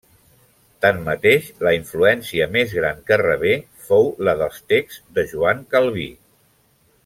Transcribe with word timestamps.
Tanmateix, 0.85 1.49
la 1.67 1.73
influència 1.79 2.47
més 2.57 2.73
gran 2.79 3.05
que 3.11 3.19
rebé 3.23 3.53
fou 3.89 4.11
la 4.29 4.35
dels 4.43 4.59
texts 4.75 5.05
de 5.19 5.29
Joan 5.35 5.63
Calví. 5.77 6.11